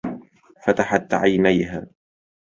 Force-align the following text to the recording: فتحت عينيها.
فتحت 0.67 1.13
عينيها. 1.13 1.85